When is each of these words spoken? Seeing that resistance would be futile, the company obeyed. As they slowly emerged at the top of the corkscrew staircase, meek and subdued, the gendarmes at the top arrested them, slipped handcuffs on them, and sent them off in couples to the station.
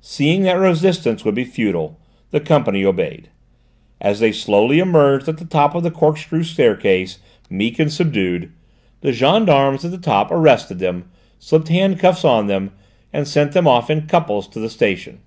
Seeing 0.00 0.40
that 0.44 0.58
resistance 0.58 1.22
would 1.22 1.34
be 1.34 1.44
futile, 1.44 2.00
the 2.30 2.40
company 2.40 2.82
obeyed. 2.82 3.28
As 4.00 4.20
they 4.20 4.32
slowly 4.32 4.78
emerged 4.78 5.28
at 5.28 5.36
the 5.36 5.44
top 5.44 5.74
of 5.74 5.82
the 5.82 5.90
corkscrew 5.90 6.44
staircase, 6.44 7.18
meek 7.50 7.78
and 7.78 7.92
subdued, 7.92 8.50
the 9.02 9.12
gendarmes 9.12 9.84
at 9.84 9.90
the 9.90 9.98
top 9.98 10.30
arrested 10.30 10.78
them, 10.78 11.10
slipped 11.38 11.68
handcuffs 11.68 12.24
on 12.24 12.46
them, 12.46 12.72
and 13.12 13.28
sent 13.28 13.52
them 13.52 13.68
off 13.68 13.90
in 13.90 14.06
couples 14.06 14.48
to 14.48 14.60
the 14.60 14.70
station. 14.70 15.18